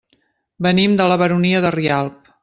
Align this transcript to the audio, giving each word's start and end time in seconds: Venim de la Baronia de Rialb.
Venim 0.67 0.95
de 1.01 1.05
la 1.11 1.17
Baronia 1.25 1.61
de 1.67 1.73
Rialb. 1.79 2.33